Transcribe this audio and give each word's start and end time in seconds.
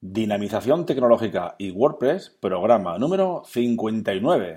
Dinamización 0.00 0.86
tecnológica 0.86 1.56
y 1.58 1.72
WordPress, 1.72 2.30
programa 2.40 2.98
número 2.98 3.42
59. 3.46 4.54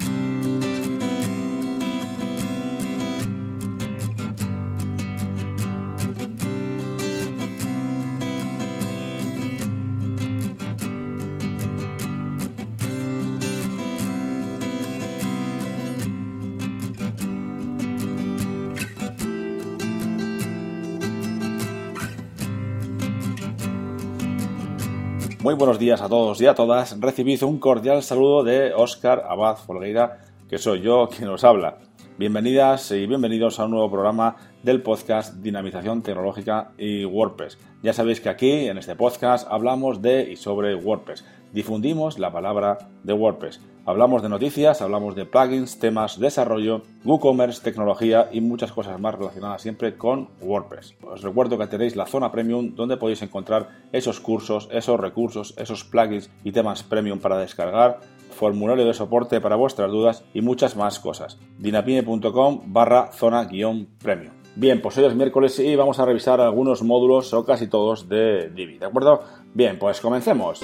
Muy 25.42 25.56
buenos 25.56 25.80
días 25.80 26.04
a 26.04 26.08
todos 26.08 26.40
y 26.40 26.46
a 26.46 26.54
todas. 26.54 27.02
Recibid 27.02 27.42
un 27.42 27.58
cordial 27.58 28.04
saludo 28.04 28.44
de 28.44 28.76
Óscar 28.76 29.24
Abad 29.28 29.58
Folgueira, 29.58 30.20
que 30.48 30.60
soy 30.60 30.82
yo 30.82 31.10
quien 31.10 31.30
os 31.30 31.44
habla. 31.44 31.80
Bienvenidas 32.20 32.92
y 32.92 33.08
bienvenidos 33.08 33.60
a 33.60 33.66
un 33.66 33.72
nuevo 33.72 33.90
programa 33.90 34.36
del 34.62 34.84
podcast 34.84 35.38
Dinamización 35.38 36.04
Tecnológica 36.04 36.74
y 36.78 37.06
WordPress. 37.06 37.58
Ya 37.82 37.92
sabéis 37.92 38.22
que 38.22 38.30
aquí, 38.30 38.68
en 38.68 38.78
este 38.78 38.96
podcast, 38.96 39.48
hablamos 39.50 40.04
de 40.04 40.32
y 40.32 40.36
sobre 40.36 40.76
WordPress. 40.76 41.26
Difundimos 41.52 42.20
la 42.20 42.32
palabra 42.32 42.78
de 43.02 43.14
WordPress. 43.14 43.62
Hablamos 43.84 44.22
de 44.22 44.30
noticias, 44.30 44.82
hablamos 44.84 45.16
de 45.16 45.26
plugins, 45.26 45.80
temas, 45.80 46.20
desarrollo, 46.20 46.84
WooCommerce, 47.04 47.64
tecnología 47.64 48.30
y 48.32 48.40
muchas 48.40 48.72
cosas 48.72 49.00
más 49.00 49.16
relacionadas 49.16 49.64
siempre 49.64 49.98
con 49.98 50.30
WordPress. 50.40 50.96
Os 51.02 51.24
recuerdo 51.24 51.58
que 51.58 51.66
tenéis 51.66 51.96
la 51.96 52.06
zona 52.06 52.32
premium 52.32 52.76
donde 52.76 52.98
podéis 52.98 53.24
encontrar 53.24 53.70
esos 53.92 54.20
cursos, 54.20 54.70
esos 54.72 55.00
recursos, 55.00 55.56
esos 55.58 55.84
plugins 55.84 56.30
y 56.44 56.52
temas 56.52 56.84
premium 56.84 57.20
para 57.20 57.40
descargar, 57.40 58.02
formulario 58.30 58.86
de 58.86 58.94
soporte 58.94 59.42
para 59.42 59.56
vuestras 59.56 59.90
dudas 59.90 60.24
y 60.34 60.42
muchas 60.42 60.76
más 60.76 61.00
cosas. 61.00 61.40
dinapime.com 61.58 62.62
barra 62.68 63.12
zona 63.12 63.46
guion 63.46 63.88
premium. 63.98 64.34
Bien, 64.56 64.80
pues 64.82 64.98
hoy 65.00 65.06
es 65.06 65.16
miércoles 65.16 65.58
y 65.60 65.76
vamos 65.76 65.98
a 66.00 66.06
revisar 66.06 66.40
algunos 66.40 66.84
módulos 66.84 67.34
o 67.34 67.46
casi 67.46 67.68
todos 67.68 68.08
de 68.10 68.50
Divi, 68.50 68.78
¿de 68.78 68.86
acuerdo? 68.86 69.24
Bien, 69.56 69.80
pues 69.80 70.02
comencemos. 70.02 70.62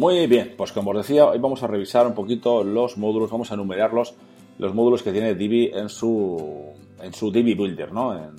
Muy 0.00 0.26
bien, 0.26 0.54
pues 0.56 0.72
como 0.72 0.92
os 0.92 0.96
decía, 0.96 1.26
hoy 1.26 1.38
vamos 1.38 1.62
a 1.62 1.66
revisar 1.66 2.06
un 2.06 2.14
poquito 2.14 2.64
los 2.64 2.96
módulos, 2.96 3.30
vamos 3.30 3.50
a 3.50 3.54
enumerarlos, 3.54 4.14
los 4.56 4.74
módulos 4.74 5.02
que 5.02 5.12
tiene 5.12 5.34
Divi 5.34 5.70
en 5.74 5.90
su, 5.90 6.72
en 7.02 7.12
su 7.12 7.30
Divi 7.30 7.52
Builder, 7.52 7.92
¿no? 7.92 8.16
En 8.16 8.30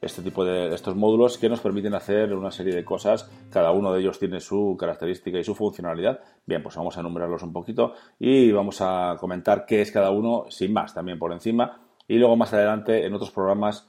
este 0.00 0.22
tipo 0.22 0.42
de 0.42 0.74
estos 0.74 0.96
módulos 0.96 1.36
que 1.36 1.50
nos 1.50 1.60
permiten 1.60 1.92
hacer 1.92 2.32
una 2.32 2.50
serie 2.50 2.74
de 2.74 2.82
cosas, 2.82 3.30
cada 3.50 3.72
uno 3.72 3.92
de 3.92 4.00
ellos 4.00 4.18
tiene 4.18 4.40
su 4.40 4.74
característica 4.80 5.38
y 5.38 5.44
su 5.44 5.54
funcionalidad. 5.54 6.18
Bien, 6.46 6.62
pues 6.62 6.76
vamos 6.76 6.96
a 6.96 7.00
enumerarlos 7.00 7.42
un 7.42 7.52
poquito 7.52 7.92
y 8.18 8.50
vamos 8.50 8.78
a 8.80 9.14
comentar 9.20 9.66
qué 9.66 9.82
es 9.82 9.92
cada 9.92 10.12
uno 10.12 10.46
sin 10.48 10.72
más, 10.72 10.94
también 10.94 11.18
por 11.18 11.30
encima. 11.30 11.78
Y 12.08 12.16
luego 12.16 12.36
más 12.36 12.54
adelante 12.54 13.04
en 13.04 13.12
otros 13.12 13.32
programas 13.32 13.86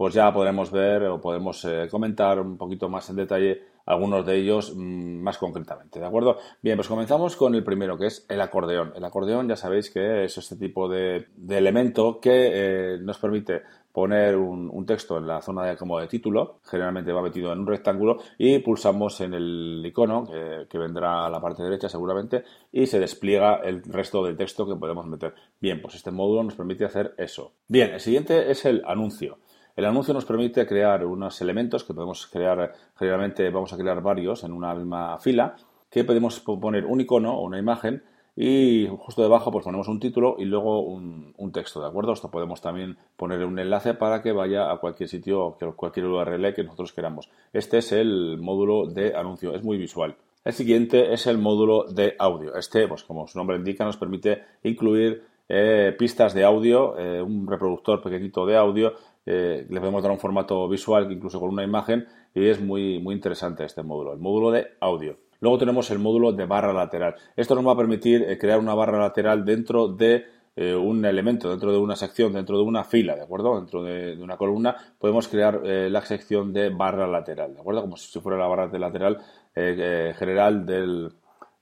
pues 0.00 0.14
ya 0.14 0.32
podremos 0.32 0.70
ver 0.70 1.02
o 1.02 1.20
podemos 1.20 1.62
eh, 1.66 1.86
comentar 1.90 2.40
un 2.40 2.56
poquito 2.56 2.88
más 2.88 3.10
en 3.10 3.16
detalle 3.16 3.60
algunos 3.84 4.24
de 4.24 4.38
ellos 4.38 4.74
mm, 4.74 5.20
más 5.20 5.36
concretamente, 5.36 6.00
¿de 6.00 6.06
acuerdo? 6.06 6.38
Bien, 6.62 6.78
pues 6.78 6.88
comenzamos 6.88 7.36
con 7.36 7.54
el 7.54 7.62
primero, 7.62 7.98
que 7.98 8.06
es 8.06 8.24
el 8.30 8.40
acordeón. 8.40 8.94
El 8.96 9.04
acordeón 9.04 9.46
ya 9.46 9.56
sabéis 9.56 9.90
que 9.90 10.24
es 10.24 10.38
este 10.38 10.56
tipo 10.56 10.88
de, 10.88 11.26
elemento 11.50 12.18
que 12.18 12.30
eh, 12.32 12.98
nos 13.02 13.18
permite 13.18 13.60
poner 13.92 14.36
un, 14.36 14.86
texto 14.86 15.18
en 15.18 15.26
la 15.26 15.42
zona 15.42 15.66
de, 15.66 15.76
como 15.76 16.00
de 16.00 16.06
título, 16.06 16.60
generalmente 16.64 17.12
va 17.12 17.20
metido 17.20 17.52
en 17.52 17.58
un 17.58 17.66
rectángulo, 17.66 18.22
y 18.38 18.58
pulsamos 18.60 19.20
en 19.20 19.34
el 19.34 19.82
icono, 19.84 20.24
que, 20.24 20.66
que, 20.66 20.78
vendrá 20.78 21.26
a 21.26 21.28
la 21.28 21.42
parte 21.42 21.62
derecha 21.62 21.90
seguramente, 21.90 22.44
y 22.72 22.86
se 22.86 22.98
despliega 22.98 23.56
el 23.56 23.82
resto 23.82 24.24
del 24.24 24.38
texto 24.38 24.66
que 24.66 24.76
podemos 24.76 25.04
meter. 25.06 25.34
Bien, 25.60 25.82
pues 25.82 25.96
este 25.96 26.10
módulo 26.10 26.44
nos 26.44 26.54
permite 26.54 26.86
hacer 26.86 27.14
eso. 27.18 27.52
Bien, 27.68 27.90
el 27.90 28.00
siguiente 28.00 28.50
es 28.50 28.64
el 28.64 28.82
anuncio. 28.86 29.36
El 29.76 29.84
anuncio 29.84 30.12
nos 30.14 30.24
permite 30.24 30.66
crear 30.66 31.04
unos 31.04 31.40
elementos 31.40 31.84
que 31.84 31.94
podemos 31.94 32.26
crear, 32.26 32.72
generalmente 32.98 33.48
vamos 33.50 33.72
a 33.72 33.76
crear 33.76 34.02
varios 34.02 34.44
en 34.44 34.52
una 34.52 34.74
misma 34.74 35.18
fila, 35.18 35.56
que 35.90 36.04
podemos 36.04 36.40
poner 36.40 36.86
un 36.86 37.00
icono 37.00 37.34
o 37.34 37.44
una 37.44 37.58
imagen 37.58 38.02
y 38.36 38.88
justo 38.98 39.22
debajo 39.22 39.50
pues 39.50 39.64
ponemos 39.64 39.88
un 39.88 40.00
título 40.00 40.36
y 40.38 40.44
luego 40.44 40.80
un, 40.80 41.52
texto, 41.52 41.80
¿de 41.80 41.88
acuerdo? 41.88 42.12
Esto 42.12 42.30
podemos 42.30 42.60
también 42.60 42.96
poner 43.16 43.44
un 43.44 43.58
enlace 43.58 43.94
para 43.94 44.22
que 44.22 44.32
vaya 44.32 44.70
a 44.70 44.78
cualquier 44.78 45.08
sitio, 45.08 45.56
cualquier 45.76 46.06
URL 46.06 46.54
que 46.54 46.62
nosotros 46.62 46.92
queramos. 46.92 47.28
Este 47.52 47.78
es 47.78 47.92
el 47.92 48.38
módulo 48.38 48.86
de 48.86 49.16
anuncio, 49.16 49.54
es 49.54 49.64
muy 49.64 49.78
visual. 49.78 50.16
El 50.44 50.52
siguiente 50.52 51.12
es 51.12 51.26
el 51.26 51.38
módulo 51.38 51.84
de 51.84 52.14
audio. 52.18 52.54
Este, 52.54 52.86
pues 52.88 53.02
como 53.02 53.26
su 53.26 53.36
nombre 53.36 53.56
indica, 53.56 53.84
nos 53.84 53.96
permite 53.96 54.42
incluir 54.62 55.24
eh, 55.48 55.94
pistas 55.98 56.32
de 56.32 56.44
audio, 56.44 56.96
eh, 56.96 57.20
un 57.20 57.46
reproductor 57.46 58.00
pequeñito 58.00 58.46
de 58.46 58.56
audio 58.56 58.94
eh, 59.32 59.64
le 59.68 59.78
podemos 59.78 60.02
dar 60.02 60.10
un 60.10 60.18
formato 60.18 60.68
visual, 60.68 61.10
incluso 61.12 61.38
con 61.38 61.50
una 61.50 61.62
imagen, 61.62 62.04
y 62.34 62.48
es 62.48 62.60
muy, 62.60 62.98
muy 62.98 63.14
interesante 63.14 63.64
este 63.64 63.84
módulo, 63.84 64.12
el 64.12 64.18
módulo 64.18 64.50
de 64.50 64.66
audio. 64.80 65.18
Luego 65.38 65.56
tenemos 65.56 65.88
el 65.92 66.00
módulo 66.00 66.32
de 66.32 66.46
barra 66.46 66.72
lateral. 66.72 67.14
Esto 67.36 67.54
nos 67.54 67.64
va 67.64 67.72
a 67.72 67.76
permitir 67.76 68.22
eh, 68.22 68.36
crear 68.36 68.58
una 68.58 68.74
barra 68.74 68.98
lateral 68.98 69.44
dentro 69.44 69.86
de 69.86 70.24
eh, 70.56 70.74
un 70.74 71.04
elemento, 71.04 71.48
dentro 71.48 71.70
de 71.70 71.78
una 71.78 71.94
sección, 71.94 72.32
dentro 72.32 72.56
de 72.56 72.64
una 72.64 72.82
fila, 72.82 73.14
¿de 73.14 73.22
acuerdo? 73.22 73.54
Dentro 73.54 73.84
de, 73.84 74.20
una 74.20 74.36
columna 74.36 74.76
podemos 74.98 75.28
crear 75.28 75.60
la 75.62 76.00
sección 76.00 76.52
de 76.52 76.70
barra 76.70 77.06
lateral, 77.06 77.54
¿de 77.54 77.60
acuerdo? 77.60 77.82
Como 77.82 77.96
si 77.96 78.18
fuera 78.18 78.36
la 78.36 78.48
barra 78.48 78.66
lateral 78.78 79.18
general 79.54 80.66
del, 80.66 81.12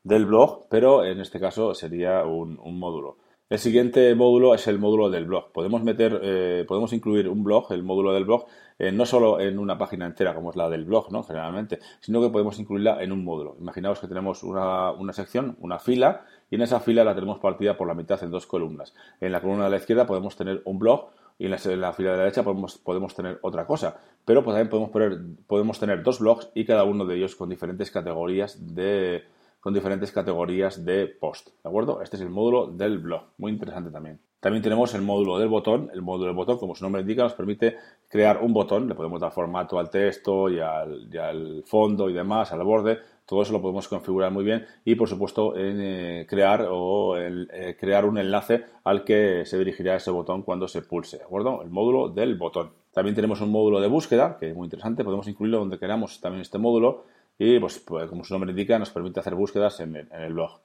blog, 0.02 0.68
pero 0.70 1.04
en 1.04 1.20
este 1.20 1.38
caso 1.38 1.74
sería 1.74 2.24
un 2.24 2.78
módulo. 2.78 3.18
El 3.50 3.58
siguiente 3.58 4.14
módulo 4.14 4.54
es 4.54 4.66
el 4.66 4.78
módulo 4.78 5.08
del 5.08 5.24
blog. 5.24 5.52
Podemos 5.52 5.82
meter, 5.82 6.20
eh, 6.22 6.66
podemos 6.68 6.92
incluir 6.92 7.30
un 7.30 7.42
blog, 7.42 7.72
el 7.72 7.82
módulo 7.82 8.12
del 8.12 8.26
blog, 8.26 8.44
eh, 8.78 8.92
no 8.92 9.06
solo 9.06 9.40
en 9.40 9.58
una 9.58 9.78
página 9.78 10.04
entera 10.04 10.34
como 10.34 10.50
es 10.50 10.56
la 10.56 10.68
del 10.68 10.84
blog, 10.84 11.10
¿no? 11.10 11.22
Generalmente, 11.22 11.78
sino 12.00 12.20
que 12.20 12.28
podemos 12.28 12.58
incluirla 12.58 13.02
en 13.02 13.10
un 13.10 13.24
módulo. 13.24 13.56
Imaginaos 13.58 14.00
que 14.00 14.06
tenemos 14.06 14.42
una, 14.42 14.92
sección, 15.14 15.56
una 15.60 15.78
fila, 15.78 16.26
y 16.50 16.56
en 16.56 16.60
esa 16.60 16.80
fila 16.80 17.04
la 17.04 17.14
tenemos 17.14 17.38
partida 17.38 17.78
por 17.78 17.88
la 17.88 17.94
mitad 17.94 18.22
en 18.22 18.30
dos 18.30 18.46
columnas. 18.46 18.94
En 19.18 19.32
la 19.32 19.40
columna 19.40 19.64
de 19.64 19.70
la 19.70 19.76
izquierda 19.78 20.06
podemos 20.06 20.36
tener 20.36 20.60
un 20.66 20.78
blog 20.78 21.06
y 21.38 21.46
en 21.46 21.50
la, 21.50 21.56
fila 21.94 22.10
de 22.10 22.16
la 22.16 22.24
derecha 22.24 22.42
podemos, 22.42 22.76
podemos 22.76 23.14
tener 23.14 23.38
otra 23.40 23.66
cosa. 23.66 23.96
Pero 24.26 24.44
pues, 24.44 24.56
también 24.56 24.68
podemos, 24.68 24.90
poner, 24.90 25.18
podemos 25.46 25.80
tener 25.80 26.02
dos 26.02 26.18
blogs 26.18 26.50
y 26.52 26.66
cada 26.66 26.84
uno 26.84 27.06
de 27.06 27.16
ellos 27.16 27.34
con 27.34 27.48
diferentes 27.48 27.90
categorías 27.90 28.74
de 28.74 29.24
con 29.68 29.74
diferentes 29.74 30.10
categorías 30.12 30.82
de 30.82 31.06
post. 31.08 31.48
¿De 31.62 31.68
acuerdo? 31.68 32.00
Este 32.00 32.16
es 32.16 32.22
el 32.22 32.30
módulo 32.30 32.68
del 32.68 33.00
blog. 33.00 33.24
Muy 33.36 33.52
interesante 33.52 33.90
también. 33.90 34.18
También 34.40 34.62
tenemos 34.62 34.94
el 34.94 35.02
módulo 35.02 35.38
del 35.38 35.48
botón. 35.48 35.90
El 35.92 36.00
módulo 36.00 36.28
del 36.28 36.36
botón, 36.36 36.56
como 36.56 36.74
su 36.74 36.84
nombre 36.84 37.02
indica, 37.02 37.22
nos 37.22 37.34
permite 37.34 37.76
crear 38.08 38.42
un 38.42 38.54
botón. 38.54 38.88
Le 38.88 38.94
podemos 38.94 39.20
dar 39.20 39.30
formato 39.30 39.78
al 39.78 39.90
texto 39.90 40.48
y 40.48 40.58
al, 40.58 41.62
fondo 41.66 42.08
y 42.08 42.14
demás, 42.14 42.50
al 42.50 42.62
borde. 42.62 42.98
Todo 43.26 43.42
eso 43.42 43.52
lo 43.52 43.60
podemos 43.60 43.86
configurar 43.88 44.32
muy 44.32 44.42
bien 44.42 44.64
y, 44.86 44.94
por 44.94 45.06
supuesto, 45.06 45.52
eh, 45.54 46.24
crear 46.26 46.66
o 46.70 47.18
eh, 47.18 47.76
crear 47.78 48.06
un 48.06 48.16
enlace 48.16 48.64
al 48.84 49.04
que 49.04 49.44
se 49.44 49.58
dirigirá 49.58 49.96
ese 49.96 50.10
botón 50.10 50.44
cuando 50.44 50.66
se 50.66 50.80
pulse. 50.80 51.18
¿De 51.18 51.24
acuerdo? 51.24 51.60
El 51.62 51.68
módulo 51.68 52.08
del 52.08 52.36
botón. 52.36 52.70
También 52.94 53.14
tenemos 53.14 53.42
un 53.42 53.50
módulo 53.50 53.82
de 53.82 53.88
búsqueda, 53.88 54.38
que 54.40 54.48
es 54.48 54.56
muy 54.56 54.64
interesante. 54.64 55.04
Podemos 55.04 55.28
incluirlo 55.28 55.58
donde 55.58 55.78
queramos 55.78 56.22
también 56.22 56.40
este 56.40 56.56
módulo 56.56 57.04
y, 57.38 57.58
pues, 57.60 57.78
pues, 57.78 58.08
como 58.08 58.24
su 58.24 58.34
nombre 58.34 58.50
indica, 58.50 58.78
nos 58.78 58.90
permite 58.90 59.20
hacer 59.20 59.34
búsquedas 59.34 59.78
en, 59.80 59.94
el 59.96 60.32
blog. 60.32 60.60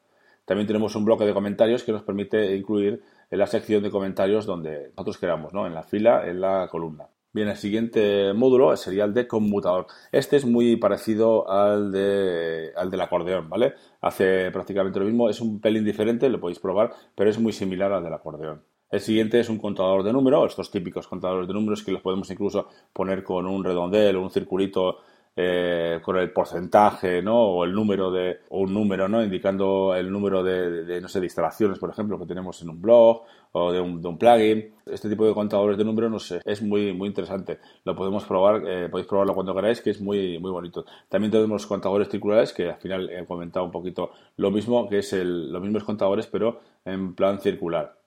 También 0.45 0.67
tenemos 0.67 0.95
un 0.95 1.05
bloque 1.05 1.25
de 1.25 1.33
comentarios 1.33 1.83
que 1.83 1.91
nos 1.91 2.03
permite 2.03 2.55
incluir 2.55 3.01
en 3.29 3.39
la 3.39 3.47
sección 3.47 3.83
de 3.83 3.91
comentarios 3.91 4.45
donde 4.45 4.89
nosotros 4.89 5.17
queramos, 5.17 5.53
¿no? 5.53 5.67
En 5.67 5.73
la 5.73 5.83
fila, 5.83 6.27
en 6.27 6.41
la 6.41 6.67
columna. 6.69 7.07
Bien, 7.31 7.47
el 7.47 7.57
siguiente 7.57 8.33
módulo 8.33 8.75
sería 8.75 9.05
el 9.05 9.13
de 9.13 9.27
conmutador. 9.27 9.87
Este 10.11 10.35
es 10.35 10.45
muy 10.45 10.75
parecido 10.75 11.49
al, 11.49 11.91
de, 11.91 12.71
al 12.75 12.91
del 12.91 13.01
acordeón, 13.01 13.49
¿vale? 13.49 13.73
Hace 14.01 14.51
prácticamente 14.51 14.99
lo 14.99 15.05
mismo, 15.05 15.29
es 15.29 15.41
un 15.41 15.59
pelín 15.59 15.85
diferente, 15.85 16.29
lo 16.29 16.39
podéis 16.39 16.59
probar, 16.59 16.91
pero 17.15 17.29
es 17.29 17.39
muy 17.39 17.53
similar 17.53 17.91
al 17.91 18.03
del 18.03 18.13
acordeón. 18.13 18.61
El 18.91 18.99
siguiente 18.99 19.39
es 19.39 19.49
un 19.49 19.57
contador 19.57 20.03
de 20.03 20.13
números, 20.13 20.51
estos 20.51 20.69
típicos 20.69 21.07
contadores 21.07 21.47
de 21.47 21.53
números 21.55 21.81
que 21.81 21.91
los 21.91 22.03
podemos 22.03 22.29
incluso 22.29 22.67
poner 22.93 23.23
con 23.23 23.47
un 23.47 23.63
redondel 23.63 24.17
o 24.17 24.21
un 24.21 24.29
circulito 24.29 24.97
eh, 25.35 25.99
con 26.03 26.17
el 26.17 26.31
porcentaje, 26.31 27.23
¿no? 27.23 27.41
O 27.41 27.63
el 27.63 27.73
número 27.73 28.11
de, 28.11 28.41
un 28.49 28.71
número, 28.71 29.07
¿no? 29.07 29.23
Indicando 29.23 29.95
el 29.95 30.11
número 30.11 30.43
de, 30.43 31.01
no 31.01 31.07
sé, 31.07 31.19
de 31.19 31.25
instalaciones, 31.25 31.79
por 31.79 31.89
ejemplo, 31.89 32.19
que 32.19 32.27
tenemos 32.27 32.61
en 32.61 32.69
un 32.69 32.79
blog 32.79 33.23
o 33.51 33.71
de 33.71 33.81
un, 33.81 34.17
plugin. 34.19 34.75
Este 34.85 35.09
tipo 35.09 35.25
de 35.25 35.33
contadores 35.33 35.75
de 35.75 35.85
números, 35.85 36.11
no 36.11 36.19
sé, 36.19 36.39
es 36.45 36.61
muy, 36.61 36.93
muy 36.93 37.07
interesante. 37.07 37.57
Lo 37.83 37.95
podemos 37.95 38.25
probar, 38.25 38.61
eh, 38.67 38.89
podéis 38.89 39.07
probarlo 39.07 39.33
cuando 39.33 39.55
queráis, 39.55 39.81
que 39.81 39.89
es 39.89 39.99
muy, 39.99 40.37
muy 40.37 40.51
bonito. 40.51 40.85
También 41.09 41.31
tenemos 41.31 41.65
contadores 41.65 42.09
circulares, 42.09 42.53
que 42.53 42.69
al 42.69 42.77
final 42.77 43.09
he 43.09 43.25
comentado 43.25 43.65
un 43.65 43.71
poquito 43.71 44.11
lo 44.37 44.51
mismo, 44.51 44.87
que 44.87 44.99
es 44.99 45.13
el, 45.13 45.51
los 45.51 45.63
mismos 45.63 45.83
contadores, 45.83 46.27
pero 46.27 46.61
en 46.85 47.15
plan 47.15 47.39
circular. 47.39 47.97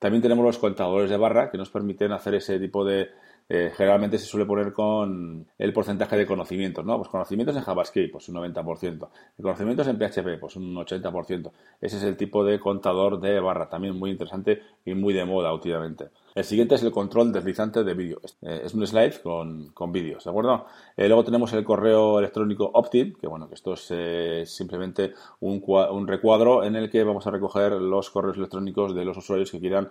También 0.00 0.22
tenemos 0.22 0.44
los 0.44 0.58
contadores 0.58 1.08
de 1.08 1.16
barra, 1.16 1.50
que 1.50 1.56
nos 1.56 1.70
permiten 1.70 2.10
hacer 2.10 2.34
ese 2.34 2.58
tipo 2.58 2.84
de, 2.84 3.10
eh, 3.48 3.72
generalmente 3.76 4.18
se 4.18 4.26
suele 4.26 4.46
poner 4.46 4.72
con 4.72 5.46
el 5.58 5.72
porcentaje 5.72 6.16
de 6.16 6.26
conocimientos, 6.26 6.84
¿no? 6.84 6.96
Pues 6.96 7.08
conocimientos 7.08 7.56
en 7.56 7.62
JavaScript, 7.62 8.12
pues 8.12 8.28
un 8.28 8.36
90%. 8.36 9.08
Conocimientos 9.40 9.86
en 9.86 9.98
PHP, 9.98 10.40
pues 10.40 10.56
un 10.56 10.74
80%. 10.74 11.52
Ese 11.80 11.96
es 11.98 12.02
el 12.04 12.16
tipo 12.16 12.44
de 12.44 12.58
contador 12.58 13.20
de 13.20 13.38
barra, 13.40 13.68
también 13.68 13.98
muy 13.98 14.10
interesante 14.10 14.62
y 14.84 14.94
muy 14.94 15.12
de 15.12 15.24
moda 15.24 15.52
últimamente. 15.52 16.08
El 16.34 16.42
siguiente 16.42 16.74
es 16.74 16.82
el 16.82 16.90
control 16.90 17.32
deslizante 17.32 17.84
de 17.84 17.94
vídeo. 17.94 18.20
Eh, 18.42 18.62
es 18.64 18.74
un 18.74 18.84
slide 18.84 19.22
con, 19.22 19.68
con 19.68 19.92
vídeos, 19.92 20.24
¿de 20.24 20.30
acuerdo? 20.30 20.66
Eh, 20.96 21.06
luego 21.06 21.22
tenemos 21.22 21.52
el 21.52 21.62
correo 21.62 22.18
electrónico 22.18 22.68
opt-in, 22.74 23.14
que 23.14 23.28
bueno, 23.28 23.48
que 23.48 23.54
esto 23.54 23.74
es 23.74 23.86
eh, 23.90 24.42
simplemente 24.44 25.14
un, 25.38 25.62
un, 25.64 26.08
recuadro 26.08 26.64
en 26.64 26.74
el 26.74 26.90
que 26.90 27.04
vamos 27.04 27.24
a 27.28 27.30
recoger 27.30 27.70
los 27.74 28.10
correos 28.10 28.36
electrónicos 28.36 28.96
de 28.96 29.04
los 29.04 29.16
usuarios 29.16 29.50
que 29.52 29.60
quieran 29.60 29.90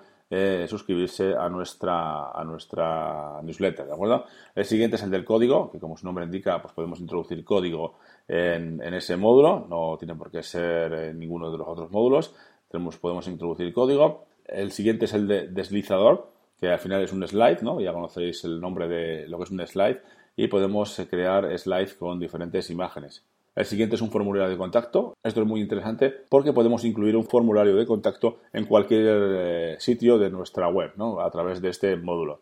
suscribirse 0.68 1.36
a 1.36 1.48
nuestra, 1.48 2.32
a 2.32 2.44
nuestra 2.44 3.40
newsletter, 3.44 3.86
¿de 3.86 3.94
acuerdo? 3.94 4.26
El 4.56 4.66
siguiente 4.66 4.96
es 4.96 5.04
el 5.04 5.12
del 5.12 5.24
código, 5.24 5.70
que 5.70 5.80
como 5.80 5.96
su 5.96 6.08
nombre 6.08 6.26
indica, 6.26 6.60
pues 6.60 6.74
podemos 6.74 7.00
introducir 7.00 7.44
código 7.46 8.00
en, 8.28 8.82
en 8.82 8.94
ese 8.96 9.16
módulo, 9.16 9.68
no 9.70 9.96
tiene 10.00 10.16
por 10.16 10.32
qué 10.32 10.42
ser 10.42 11.14
ninguno 11.14 11.52
de 11.52 11.60
los 11.60 11.68
otros 11.68 11.92
módulos, 11.92 12.34
tenemos, 12.72 12.98
podemos 12.98 13.28
introducir 13.28 13.72
código. 13.74 14.26
El 14.46 14.72
siguiente 14.72 15.06
es 15.06 15.14
el 15.14 15.28
de 15.28 15.48
deslizador, 15.50 16.33
que 16.64 16.70
al 16.70 16.80
final 16.80 17.04
es 17.04 17.12
un 17.12 17.28
slide, 17.28 17.62
¿no? 17.62 17.82
Ya 17.82 17.92
conocéis 17.92 18.46
el 18.46 18.62
nombre 18.62 18.88
de 18.88 19.28
lo 19.28 19.38
que 19.38 19.44
es 19.44 19.52
un 19.52 19.68
slide 19.68 20.00
y 20.38 20.48
podemos 20.48 20.96
crear 21.10 21.60
slides 21.60 21.94
con 21.96 22.22
diferentes 22.22 22.70
imágenes. 22.70 23.26
El 23.54 23.66
siguiente 23.66 23.96
es 23.98 24.02
un 24.02 24.10
formulario 24.10 24.48
de 24.48 24.56
contacto. 24.56 25.14
Esto 25.22 25.42
es 25.42 25.46
muy 25.46 25.60
interesante 25.60 26.10
porque 26.30 26.54
podemos 26.54 26.86
incluir 26.86 27.18
un 27.18 27.26
formulario 27.26 27.76
de 27.76 27.86
contacto 27.86 28.40
en 28.54 28.64
cualquier 28.64 29.06
eh, 29.06 29.76
sitio 29.78 30.18
de 30.18 30.30
nuestra 30.30 30.70
web, 30.70 30.94
¿no? 30.96 31.20
A 31.20 31.30
través 31.32 31.62
de 31.62 31.68
este 31.68 31.98
módulo. 31.98 32.40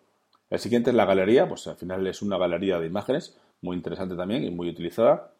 El 0.51 0.59
siguiente 0.59 0.91
es 0.91 0.95
la 0.95 1.05
galería, 1.05 1.49
pues 1.49 1.65
al 1.65 1.77
final 1.77 2.05
es 2.05 2.21
una 2.21 2.37
galería 2.37 2.79
de 2.79 2.85
imágenes, 2.85 3.39
muy 3.61 3.75
interesante 3.75 4.15
también 4.15 4.43
y 4.43 4.51
muy 4.51 4.69
utilizada. 4.69 5.33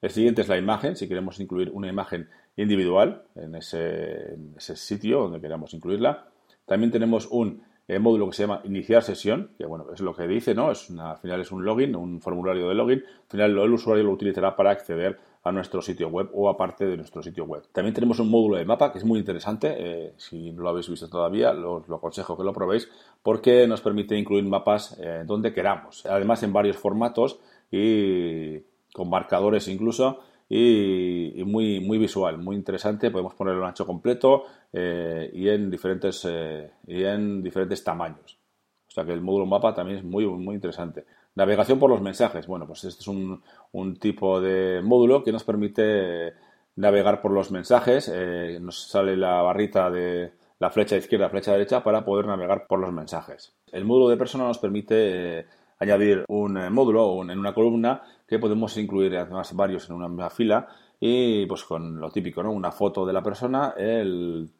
El 0.00 0.10
siguiente 0.10 0.40
es 0.40 0.48
la 0.48 0.56
imagen, 0.56 0.96
si 0.96 1.08
queremos 1.08 1.38
incluir 1.40 1.70
una 1.74 1.88
imagen 1.88 2.30
individual 2.56 3.24
en 3.34 3.54
ese, 3.54 4.32
en 4.32 4.54
ese 4.56 4.76
sitio 4.76 5.20
donde 5.20 5.42
queramos 5.42 5.74
incluirla. 5.74 6.28
También 6.64 6.90
tenemos 6.90 7.26
un 7.30 7.62
el 7.86 8.00
módulo 8.00 8.28
que 8.28 8.36
se 8.36 8.44
llama 8.44 8.62
iniciar 8.64 9.02
sesión, 9.02 9.50
que 9.58 9.66
bueno, 9.66 9.86
es 9.92 10.00
lo 10.00 10.14
que 10.14 10.26
dice, 10.26 10.54
¿no? 10.54 10.70
Es 10.70 10.90
al 10.90 11.18
final 11.18 11.40
es 11.40 11.52
un 11.52 11.64
login, 11.64 11.94
un 11.94 12.20
formulario 12.20 12.68
de 12.68 12.74
login. 12.74 13.04
Al 13.04 13.30
final 13.30 13.58
el 13.58 13.72
usuario 13.72 14.04
lo 14.04 14.12
utilizará 14.12 14.56
para 14.56 14.70
acceder 14.70 15.18
a 15.42 15.52
nuestro 15.52 15.82
sitio 15.82 16.08
web 16.08 16.30
o 16.32 16.48
aparte 16.48 16.86
de 16.86 16.96
nuestro 16.96 17.22
sitio 17.22 17.44
web. 17.44 17.64
También 17.72 17.94
tenemos 17.94 18.18
un 18.18 18.30
módulo 18.30 18.56
de 18.56 18.64
mapa 18.64 18.90
que 18.90 18.98
es 18.98 19.04
muy 19.04 19.18
interesante. 19.18 19.74
Eh, 19.78 20.14
si 20.16 20.50
no 20.52 20.62
lo 20.62 20.70
habéis 20.70 20.88
visto 20.88 21.08
todavía, 21.10 21.50
os 21.50 21.86
lo 21.86 21.96
aconsejo 21.96 22.36
que 22.36 22.44
lo 22.44 22.54
probéis 22.54 22.88
porque 23.22 23.66
nos 23.66 23.82
permite 23.82 24.16
incluir 24.16 24.44
mapas 24.44 24.98
eh, 24.98 25.22
donde 25.26 25.52
queramos. 25.52 26.06
Además 26.06 26.42
en 26.42 26.54
varios 26.54 26.78
formatos 26.78 27.38
y 27.70 28.60
con 28.94 29.10
marcadores 29.10 29.68
incluso 29.68 30.20
y, 30.48 31.42
muy, 31.44 31.80
muy 31.80 31.98
visual, 31.98 32.38
muy 32.38 32.56
interesante. 32.56 33.10
Podemos 33.10 33.34
ponerlo 33.34 33.62
en 33.62 33.68
ancho 33.68 33.86
completo 33.86 34.44
eh, 34.72 35.30
y, 35.32 35.48
en 35.48 35.70
diferentes, 35.70 36.26
eh, 36.28 36.70
y 36.86 37.04
en 37.04 37.42
diferentes 37.42 37.82
tamaños. 37.82 38.38
O 38.86 38.90
sea 38.90 39.04
que 39.04 39.12
el 39.12 39.20
módulo 39.20 39.46
mapa 39.46 39.74
también 39.74 39.98
es 39.98 40.04
muy, 40.04 40.26
muy 40.26 40.54
interesante. 40.54 41.04
Navegación 41.34 41.78
por 41.78 41.90
los 41.90 42.00
mensajes. 42.00 42.46
Bueno, 42.46 42.66
pues 42.66 42.84
este 42.84 43.00
es 43.00 43.08
un, 43.08 43.42
un 43.72 43.96
tipo 43.96 44.40
de 44.40 44.80
módulo 44.82 45.24
que 45.24 45.32
nos 45.32 45.42
permite 45.42 46.34
navegar 46.76 47.20
por 47.20 47.32
los 47.32 47.50
mensajes. 47.50 48.10
Eh, 48.12 48.58
nos 48.60 48.88
sale 48.88 49.16
la 49.16 49.42
barrita 49.42 49.90
de 49.90 50.32
la 50.60 50.70
flecha 50.70 50.96
izquierda, 50.96 51.28
flecha 51.28 51.52
derecha 51.52 51.82
para 51.82 52.04
poder 52.04 52.26
navegar 52.26 52.66
por 52.66 52.78
los 52.78 52.92
mensajes. 52.92 53.54
El 53.72 53.84
módulo 53.84 54.08
de 54.10 54.16
persona 54.16 54.44
nos 54.44 54.58
permite 54.58 55.46
añadir 55.78 56.24
un 56.28 56.56
eh, 56.56 56.70
módulo 56.70 57.22
en 57.22 57.38
una 57.38 57.54
columna 57.54 58.02
que 58.26 58.38
podemos 58.38 58.76
incluir 58.76 59.16
además 59.16 59.54
varios 59.54 59.88
en 59.88 59.96
una 59.96 60.08
misma 60.08 60.30
fila 60.30 60.68
y 61.00 61.46
pues 61.46 61.64
con 61.64 62.00
lo 62.00 62.10
típico, 62.10 62.42
¿no? 62.42 62.52
Una 62.52 62.72
foto 62.72 63.04
de 63.04 63.12
la 63.12 63.22
persona, 63.22 63.74
el, 63.76 64.50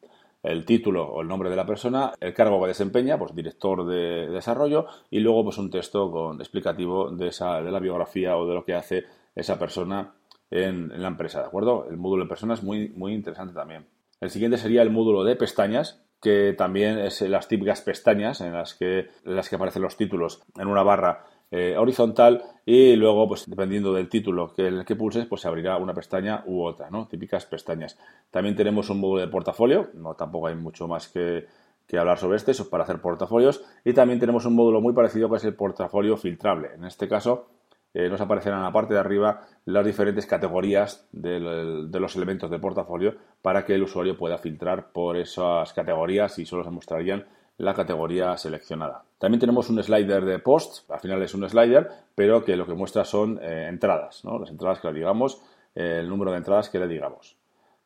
título 0.65 1.07
o 1.07 1.21
el 1.21 1.27
nombre 1.27 1.49
de 1.49 1.55
la 1.55 1.65
persona, 1.65 2.13
el 2.19 2.33
cargo 2.33 2.61
que 2.61 2.67
desempeña, 2.67 3.17
pues 3.17 3.33
director 3.33 3.85
de, 3.85 4.27
desarrollo 4.29 4.85
y 5.09 5.19
luego 5.19 5.45
pues 5.45 5.57
un 5.57 5.71
texto 5.71 6.11
con 6.11 6.39
explicativo 6.39 7.09
de, 7.09 7.29
esa, 7.29 7.61
de 7.61 7.71
la 7.71 7.79
biografía 7.79 8.37
o 8.37 8.47
de 8.47 8.53
lo 8.53 8.63
que 8.63 8.75
hace 8.75 9.05
esa 9.33 9.57
persona 9.57 10.13
en, 10.51 10.91
en 10.91 11.01
la 11.01 11.07
empresa, 11.07 11.39
¿de 11.39 11.47
acuerdo? 11.47 11.87
El 11.89 11.97
módulo 11.97 12.25
de 12.25 12.29
persona 12.29 12.53
es 12.53 12.61
muy, 12.61 12.89
muy 12.89 13.13
interesante 13.13 13.53
también. 13.53 13.87
El 14.21 14.29
siguiente 14.29 14.57
sería 14.57 14.81
el 14.81 14.91
módulo 14.91 15.23
de 15.23 15.35
pestañas, 15.35 16.04
que 16.25 16.55
también 16.57 16.97
es 16.97 17.21
las 17.21 17.47
típicas 17.47 17.81
pestañas 17.81 18.41
en 18.41 18.51
las 18.51 18.73
que, 18.73 19.09
las 19.25 19.47
que 19.47 19.57
aparecen 19.57 19.83
los 19.83 19.95
títulos 19.95 20.41
en 20.57 20.65
una 20.65 20.81
barra 20.81 21.23
eh, 21.51 21.77
horizontal 21.77 22.41
y 22.65 22.95
luego, 22.95 23.27
pues 23.27 23.47
dependiendo 23.47 23.93
del 23.93 24.09
título 24.09 24.51
que 24.51 24.65
el 24.65 24.85
que 24.85 24.95
pulses, 24.95 25.27
pues 25.27 25.41
se 25.41 25.47
abrirá 25.47 25.77
una 25.77 25.93
pestaña 25.93 26.41
u 26.47 26.63
otra, 26.63 26.89
¿no? 26.89 27.07
Típicas 27.07 27.45
pestañas. 27.45 27.99
También 28.31 28.55
tenemos 28.55 28.89
un 28.89 29.01
módulo 29.01 29.21
de 29.21 29.27
portafolio, 29.27 29.91
no 29.93 30.15
tampoco 30.15 30.47
hay 30.47 30.55
mucho 30.55 30.87
más 30.87 31.09
que, 31.09 31.45
que 31.85 31.99
hablar 31.99 32.17
sobre 32.17 32.37
este, 32.37 32.49
eso 32.49 32.63
es 32.63 32.69
para 32.69 32.85
hacer 32.85 32.99
portafolios. 33.01 33.63
Y 33.83 33.93
también 33.93 34.19
tenemos 34.19 34.47
un 34.47 34.55
módulo 34.55 34.81
muy 34.81 34.93
parecido 34.93 35.29
que 35.29 35.35
es 35.35 35.45
el 35.45 35.53
portafolio 35.53 36.17
filtrable. 36.17 36.69
En 36.73 36.85
este 36.85 37.07
caso, 37.07 37.49
eh, 37.97 38.09
nos 38.09 38.19
aparecerán 38.19 38.59
en 38.59 38.65
la 38.65 38.73
parte 38.73 38.93
de 38.93 38.99
arriba 38.99 39.47
las 39.63 39.85
diferentes 39.85 40.25
categorías 40.25 41.07
de, 41.13 41.39
los 41.39 42.15
elementos 42.17 42.51
del 42.51 42.59
portafolio 42.59 43.15
para 43.41 43.63
que 43.63 43.73
el 43.73 43.83
usuario 43.83 44.17
pueda 44.17 44.37
filtrar 44.37 44.91
por 44.91 45.15
esas 45.15 45.71
categorías 45.71 46.37
y 46.37 46.45
solo 46.45 46.65
se 46.65 46.71
mostrarían 46.71 47.25
la 47.57 47.73
categoría 47.73 48.35
seleccionada. 48.35 49.05
También 49.17 49.39
tenemos 49.39 49.69
un 49.69 49.81
slider 49.81 50.25
de 50.25 50.39
post, 50.39 50.91
al 50.91 50.99
final 50.99 51.23
es 51.23 51.33
un 51.35 51.47
slider, 51.47 51.89
pero 52.15 52.43
que 52.43 52.57
lo 52.57 52.65
que 52.65 52.73
muestra 52.73 53.05
son 53.05 53.39
eh, 53.41 53.67
entradas, 53.69 54.25
¿no? 54.25 54.39
las 54.39 54.49
entradas 54.49 54.81
que 54.81 54.89
le 54.89 54.93
digamos, 54.93 55.41
eh, 55.73 55.99
el 56.01 56.09
número 56.09 56.31
de 56.31 56.37
entradas 56.39 56.69
que 56.69 56.79
le 56.79 56.89
digamos. 56.89 57.37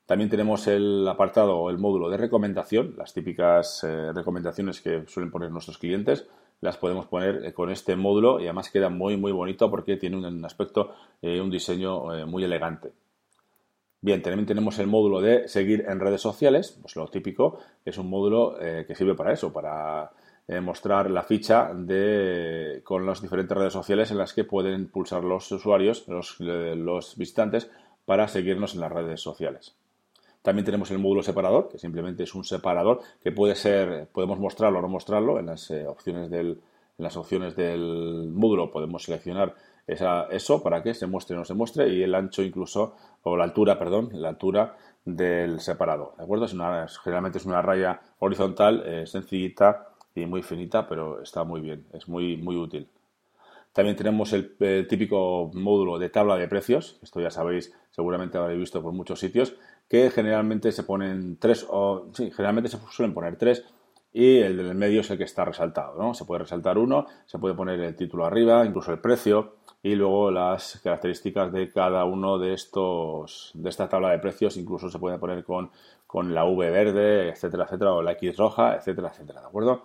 También 0.08 0.32
tenemos 0.32 0.66
el 0.66 1.08
apartado 1.08 1.56
o 1.56 1.70
el 1.70 1.78
módulo 1.78 2.10
de 2.10 2.18
recomendación, 2.18 2.96
las 2.98 3.14
típicas 3.14 3.86
recomendaciones 4.16 4.82
que 4.82 5.04
suelen 5.06 5.30
poner 5.30 5.52
nuestros 5.52 5.78
clientes, 5.78 6.28
las 6.62 6.78
podemos 6.78 7.08
poner 7.08 7.46
eh, 7.46 7.54
con 7.54 7.70
este 7.70 7.96
módulo 7.96 8.40
y 8.40 8.44
además 8.44 8.70
queda 8.70 8.90
muy 8.90 9.18
muy 9.18 9.32
bonito 9.32 9.70
porque 9.70 9.98
tiene 9.98 10.18
un 10.18 10.46
aspecto, 10.46 10.94
eh, 11.22 11.40
un 11.40 11.50
diseño 11.50 12.14
eh, 12.14 12.26
muy 12.26 12.44
elegante. 12.44 12.92
Bien, 14.02 14.22
también 14.22 14.46
tenemos 14.46 14.80
el 14.80 14.88
módulo 14.88 15.20
de 15.20 15.48
seguir 15.48 15.86
en 15.88 16.00
redes 16.00 16.22
sociales, 16.22 16.78
pues 16.82 16.96
lo 16.96 17.08
típico 17.08 17.60
es 17.84 17.98
un 17.98 18.10
módulo 18.10 18.56
que 18.58 18.96
sirve 18.96 19.14
para 19.14 19.34
eso, 19.34 19.52
para 19.52 20.10
mostrar 20.62 21.12
la 21.12 21.22
ficha 21.24 21.74
de, 21.74 22.80
con 22.86 23.06
las 23.06 23.22
diferentes 23.22 23.58
redes 23.58 23.74
sociales 23.74 24.10
en 24.10 24.18
las 24.18 24.34
que 24.34 24.46
pueden 24.46 24.88
pulsar 24.88 25.26
los 25.26 25.52
usuarios, 25.52 26.08
los, 26.08 26.40
los 26.40 27.18
visitantes, 27.18 27.70
para 28.06 28.30
seguirnos 28.30 28.74
en 28.74 28.80
las 28.80 28.92
redes 28.94 29.20
sociales. 29.20 29.76
También 30.50 30.66
tenemos 30.66 30.90
el 30.90 30.98
módulo 30.98 31.22
separador, 31.22 31.70
que 31.70 31.78
simplemente 31.78 32.24
es 32.24 32.34
un 32.34 32.44
separador 32.44 33.02
que 33.22 33.32
puede 33.32 33.54
ser, 33.54 34.08
podemos 34.12 34.40
mostrarlo 34.40 34.80
o 34.80 34.82
no 34.82 34.88
mostrarlo 34.88 35.38
en 35.38 35.46
las 35.46 35.70
eh, 35.70 35.86
opciones 35.86 36.32
del, 36.32 36.60
en 36.98 37.04
las 37.04 37.16
opciones 37.18 37.56
del 37.56 38.32
módulo 38.34 38.72
podemos 38.72 39.04
seleccionar 39.04 39.54
esa, 39.86 40.24
eso 40.32 40.64
para 40.64 40.82
que 40.82 40.96
se 40.96 41.06
muestre 41.06 41.36
o 41.36 41.40
no 41.40 41.46
se 41.46 41.54
muestre 41.54 41.90
y 41.90 42.02
el 42.02 42.16
ancho 42.16 42.42
incluso, 42.42 42.96
o 43.22 43.38
la 43.38 43.44
altura, 43.44 43.78
perdón, 43.78 44.10
la 44.14 44.30
altura 44.30 44.76
del 45.06 45.60
separador. 45.60 46.16
¿De 46.18 46.24
acuerdo? 46.24 46.46
Es 46.46 46.54
una, 46.54 46.88
generalmente 47.04 47.38
es 47.38 47.46
una 47.46 47.62
raya 47.62 48.02
horizontal, 48.18 48.82
eh, 48.88 49.06
sencillita 49.06 49.90
y 50.16 50.26
muy 50.26 50.42
finita, 50.42 50.88
pero 50.88 51.22
está 51.22 51.44
muy 51.44 51.62
bien, 51.62 51.86
es 51.94 52.08
muy, 52.08 52.38
muy 52.38 52.56
útil. 52.56 52.88
También 53.72 53.96
tenemos 53.96 54.34
el, 54.34 54.56
el, 54.62 54.88
típico 54.88 55.52
módulo 55.54 56.00
de 56.00 56.10
tabla 56.10 56.38
de 56.38 56.48
precios, 56.48 56.98
esto 57.04 57.22
ya 57.22 57.30
sabéis, 57.30 57.72
seguramente 57.92 58.40
habréis 58.40 58.62
visto 58.62 58.82
por 58.82 58.94
muchos 58.94 59.20
sitios, 59.20 59.54
que 59.90 60.12
generalmente 60.12 60.72
se 60.72 60.84
ponen 60.84 61.38
tres, 61.38 61.66
o 61.70 62.08
sí, 62.14 62.32
generalmente 62.32 62.70
se 62.70 62.78
suelen 62.92 63.14
poner 63.14 63.38
tres 63.38 63.66
y 64.12 64.40
el 64.40 64.58
del 64.58 64.76
medio 64.76 65.02
es 65.02 65.10
el 65.12 65.18
que 65.18 65.24
está 65.24 65.46
resaltado, 65.46 66.02
¿no? 66.02 66.14
Se 66.14 66.26
puede 66.26 66.40
resaltar 66.44 66.78
uno, 66.78 67.06
se 67.26 67.38
puede 67.38 67.56
poner 67.56 67.80
el 67.80 67.96
título 67.96 68.26
arriba, 68.26 68.66
incluso 68.66 68.92
el 68.92 69.00
precio 69.00 69.58
y 69.82 69.96
luego 69.96 70.32
las 70.32 70.80
características 70.84 71.52
de 71.52 71.70
cada 71.70 72.06
uno 72.06 72.38
de 72.38 72.54
estos, 72.54 73.52
de 73.54 73.70
esta 73.70 73.88
tabla 73.88 74.10
de 74.12 74.20
precios, 74.20 74.58
incluso 74.58 74.90
se 74.90 75.00
puede 75.00 75.18
poner 75.20 75.44
con, 75.44 75.72
con 76.06 76.34
la 76.34 76.46
V 76.46 76.70
verde, 76.70 77.30
etcétera, 77.30 77.66
etcétera, 77.66 77.94
o 77.94 78.02
la 78.02 78.14
X 78.14 78.38
roja, 78.38 78.76
etcétera, 78.76 79.10
etcétera, 79.10 79.42
¿de 79.42 79.48
acuerdo? 79.48 79.84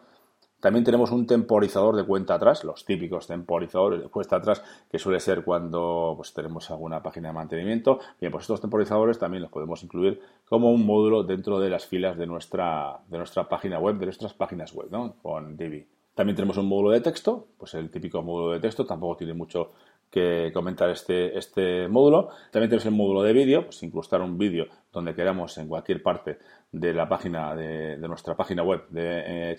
También 0.64 0.82
tenemos 0.82 1.10
un 1.10 1.26
temporizador 1.26 1.94
de 1.94 2.04
cuenta 2.04 2.36
atrás, 2.36 2.64
los 2.64 2.86
típicos 2.86 3.26
temporizadores 3.26 4.00
de 4.00 4.08
cuenta 4.08 4.36
atrás, 4.36 4.64
que 4.90 4.98
suele 4.98 5.20
ser 5.20 5.44
cuando 5.44 6.14
pues, 6.16 6.32
tenemos 6.32 6.70
alguna 6.70 7.02
página 7.02 7.28
de 7.28 7.34
mantenimiento. 7.34 7.98
Bien, 8.18 8.32
pues 8.32 8.44
estos 8.44 8.62
temporizadores 8.62 9.18
también 9.18 9.42
los 9.42 9.50
podemos 9.50 9.82
incluir 9.82 10.22
como 10.48 10.72
un 10.72 10.86
módulo 10.86 11.22
dentro 11.22 11.60
de 11.60 11.68
las 11.68 11.84
filas 11.84 12.16
de 12.16 12.26
nuestra, 12.26 12.98
de 13.08 13.18
nuestra 13.18 13.46
página 13.46 13.78
web, 13.78 13.98
de 13.98 14.06
nuestras 14.06 14.32
páginas 14.32 14.72
web, 14.72 14.88
¿no? 14.90 15.16
Con 15.22 15.54
Divi. 15.54 15.86
También 16.14 16.34
tenemos 16.34 16.56
un 16.56 16.66
módulo 16.66 16.92
de 16.92 17.02
texto, 17.02 17.48
pues 17.58 17.74
el 17.74 17.90
típico 17.90 18.22
módulo 18.22 18.52
de 18.52 18.60
texto, 18.60 18.86
tampoco 18.86 19.18
tiene 19.18 19.34
mucho 19.34 19.72
que 20.14 20.52
comentar 20.54 20.90
este, 20.90 21.36
este 21.36 21.88
módulo. 21.88 22.28
También 22.52 22.70
tenemos 22.70 22.86
el 22.86 22.92
módulo 22.92 23.22
de 23.22 23.32
vídeo, 23.32 23.64
pues 23.64 23.82
incrustar 23.82 24.22
un 24.22 24.38
vídeo 24.38 24.66
donde 24.92 25.12
queramos 25.12 25.58
en 25.58 25.66
cualquier 25.66 26.04
parte 26.04 26.38
de 26.70 26.94
la 26.94 27.08
página 27.08 27.56
de, 27.56 27.98
nuestra 27.98 28.36
página 28.36 28.62
web 28.62 28.86
de 28.90 29.52
eh, 29.52 29.56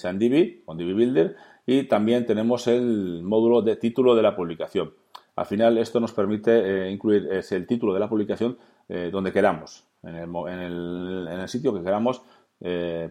con 0.66 0.78
Divi 0.78 0.94
Builder 0.94 1.36
y 1.66 1.84
también 1.84 2.26
tenemos 2.26 2.68
el 2.68 3.22
módulo 3.22 3.62
de 3.64 3.76
título 3.76 4.16
de 4.16 4.22
la 4.22 4.34
publicación. 4.34 4.94
Al 5.36 5.46
final 5.46 5.78
esto 5.78 6.00
nos 6.00 6.14
permite 6.14 6.52
eh, 6.54 6.90
incluir 6.90 7.28
el 7.30 7.68
título 7.68 7.94
de 7.94 8.00
la 8.00 8.08
publicación 8.08 8.58
eh, 8.88 9.10
donde 9.12 9.34
queramos, 9.34 9.84
en 10.04 10.16
el, 10.16 10.30
en, 10.30 10.60
el, 10.60 11.28
en 11.32 11.40
el, 11.42 11.50
sitio 11.50 11.74
que 11.74 11.84
queramos 11.84 12.22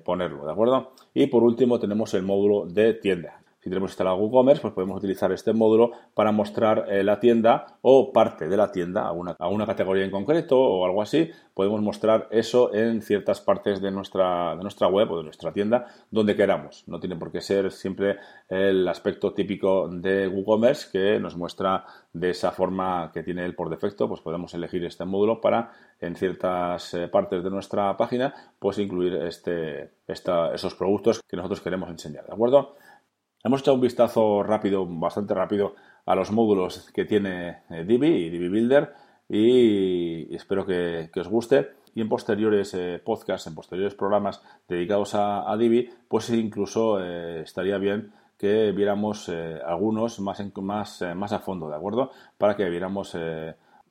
ponerlo, 0.05 0.47
¿de 0.47 0.53
acuerdo? 0.53 0.93
Y 1.13 1.27
por 1.27 1.43
último 1.43 1.79
tenemos 1.79 2.15
el 2.15 2.23
módulo 2.23 2.67
de 2.67 2.95
tienda. 2.95 3.44
Si 3.65 3.71
tenemos 3.71 3.93
instalado 3.93 4.19
WooCommerce, 4.19 4.61
pues 4.61 4.75
podemos 4.75 4.99
utilizar 4.99 5.33
este 5.33 5.55
módulo 5.55 5.93
para 6.13 6.33
mostrar 6.33 6.85
eh, 6.87 7.03
la 7.03 7.19
tienda 7.19 7.79
o 7.81 8.13
parte 8.13 8.47
de 8.47 8.59
la 8.59 8.71
tienda, 8.71 9.07
a 9.07 9.13
una, 9.13 9.65
categoría 9.65 10.05
en 10.05 10.11
concreto 10.11 10.61
o 10.61 10.85
algo 10.85 11.01
así. 11.01 11.31
Podemos 11.55 11.81
mostrar 11.81 12.29
eso 12.31 12.75
en 12.75 13.01
ciertas 13.01 13.41
partes 13.41 13.81
de 13.81 13.91
nuestra, 13.91 14.55
de 14.55 14.61
nuestra 14.61 14.89
web 14.89 15.11
o 15.13 15.17
de 15.17 15.25
nuestra 15.25 15.51
tienda, 15.51 15.87
donde 16.11 16.37
queramos. 16.37 16.85
No 16.89 17.01
tiene 17.01 17.17
por 17.17 17.33
qué 17.33 17.41
ser 17.41 17.73
siempre 17.73 18.19
el 18.51 18.87
aspecto 18.87 19.33
típico 19.33 19.89
de 19.89 20.29
WooCommerce 20.29 20.91
que 20.93 21.19
nos 21.19 21.35
muestra 21.35 21.87
de 22.13 22.29
esa 22.29 22.51
forma 22.51 23.11
que 23.15 23.23
tiene 23.23 23.47
él 23.47 23.55
por 23.55 23.71
defecto. 23.71 24.11
Pues 24.11 24.21
podemos 24.21 24.53
elegir 24.53 24.85
este 24.85 25.07
módulo 25.07 25.41
para 25.41 25.73
en 26.03 26.17
ciertas 26.17 26.93
eh, 26.93 27.09
partes 27.09 27.43
de 27.43 27.49
nuestra 27.49 27.97
página, 27.97 28.35
pues 28.59 28.79
incluir 28.79 29.15
este, 29.15 29.95
esos 30.07 30.75
productos 30.75 31.23
que 31.27 31.37
nosotros 31.39 31.63
queremos 31.63 31.89
enseñar. 31.89 32.27
¿De 32.27 32.33
acuerdo? 32.35 32.75
Hemos 33.47 33.61
echado 33.61 33.75
un 33.75 33.83
vistazo 33.83 34.43
rápido, 34.43 34.87
bastante 34.87 35.35
rápido, 35.35 35.75
a 36.07 36.15
los 36.15 36.33
módulos 36.33 36.91
que 36.95 37.05
tiene 37.05 37.59
eh, 37.69 37.85
Divi 37.87 38.09
y 38.09 38.31
Divi 38.31 38.49
Builder 38.49 38.95
y 39.29 40.35
espero 40.35 40.65
que, 40.65 41.11
os 41.15 41.29
guste. 41.29 41.73
Y 41.95 42.01
en 42.01 42.09
posteriores 42.09 42.73
eh, 42.73 43.03
podcasts, 43.05 43.47
en 43.47 43.55
posteriores 43.55 43.95
programas 43.95 44.43
dedicados 44.67 45.15
a, 45.15 45.55
Divi, 45.59 45.91
pues 46.09 46.31
incluso 46.31 46.99
eh, 47.05 47.43
estaría 47.43 47.77
bien 47.77 48.15
que 48.39 48.73
viéramos 48.73 49.29
algunos 49.29 50.21
más, 50.21 50.43
más, 50.57 51.05
más 51.15 51.33
a 51.35 51.39
fondo, 51.39 51.69
¿de 51.69 51.77
acuerdo? 51.77 52.13
Para 52.39 52.57
que 52.57 52.69
viéramos 52.71 53.15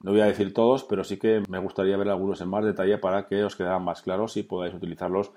no 0.03 0.11
voy 0.11 0.19
a 0.19 0.25
decir 0.25 0.53
todos, 0.53 0.83
pero 0.83 1.03
sí 1.05 1.17
que 1.17 1.43
me 1.47 1.59
gustaría 1.59 1.95
ver 1.95 2.09
algunos 2.09 2.41
en 2.41 2.49
más 2.49 2.65
detalle 2.65 2.97
para 2.97 3.25
que 3.25 3.43
os 3.43 3.55
quedaran 3.55 3.85
más 3.85 4.01
claros 4.01 4.35
y 4.35 4.43
podáis 4.43 4.73
utilizarlos 4.73 5.31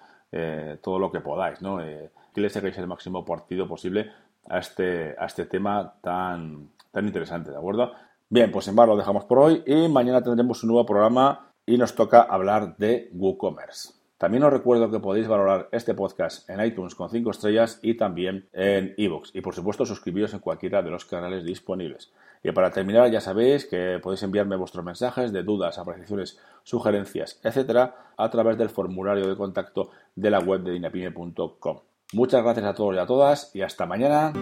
todo 0.82 0.98
lo 0.98 1.10
que 1.10 1.20
podáis, 1.20 1.62
¿no? 1.62 1.78
que 1.78 2.40
le 2.40 2.50
saquéis 2.50 2.76
el 2.78 2.86
máximo 2.86 3.24
partido 3.24 3.66
posible 3.66 4.10
a 4.48 4.58
este, 4.58 5.14
a 5.18 5.26
este 5.26 5.46
tema 5.46 5.94
tan, 6.02 6.68
tan 6.92 7.06
interesante, 7.06 7.50
¿de 7.50 7.56
acuerdo? 7.56 7.92
Bien, 8.28 8.50
pues 8.50 8.68
en 8.68 8.76
bar 8.76 8.88
lo 8.88 8.96
dejamos 8.96 9.24
por 9.24 9.38
hoy 9.38 9.62
y 9.66 9.88
mañana 9.88 10.22
tendremos 10.22 10.62
un 10.62 10.68
nuevo 10.68 10.84
programa 10.84 11.52
y 11.64 11.78
nos 11.78 11.94
toca 11.94 12.22
hablar 12.22 12.76
de 12.76 13.08
WooCommerce. 13.12 13.94
También 14.18 14.44
os 14.44 14.52
recuerdo 14.52 14.90
que 14.90 14.98
podéis 14.98 15.28
valorar 15.28 15.68
este 15.72 15.94
podcast 15.94 16.48
en 16.48 16.64
iTunes 16.64 16.94
con 16.94 17.10
5 17.10 17.30
estrellas 17.30 17.78
y 17.82 17.94
también 17.94 18.48
en 18.52 18.94
iVoox. 18.96 19.34
Y 19.34 19.42
por 19.42 19.54
supuesto 19.54 19.84
suscribiros 19.84 20.32
en 20.32 20.40
cualquiera 20.40 20.82
de 20.82 20.90
los 20.90 21.04
canales 21.04 21.44
disponibles. 21.44 22.12
Y 22.42 22.52
para 22.52 22.70
terminar 22.70 23.10
ya 23.10 23.20
sabéis 23.20 23.66
que 23.66 23.98
podéis 24.02 24.22
enviarme 24.22 24.56
vuestros 24.56 24.84
mensajes 24.84 25.32
de 25.32 25.42
dudas, 25.42 25.78
apreciaciones, 25.78 26.38
sugerencias, 26.62 27.40
etcétera, 27.42 28.12
a 28.16 28.30
través 28.30 28.58
del 28.58 28.68
formulario 28.68 29.26
de 29.28 29.36
contacto 29.36 29.90
de 30.14 30.30
la 30.30 30.40
web 30.40 30.62
de 30.62 30.72
dinapime.com. 30.72 31.80
Muchas 32.12 32.42
gracias 32.42 32.66
a 32.66 32.74
todos 32.74 32.94
y 32.94 32.98
a 32.98 33.06
todas 33.06 33.54
y 33.54 33.62
hasta 33.62 33.86
mañana. 33.86 34.32